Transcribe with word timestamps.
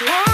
life. 0.00 0.33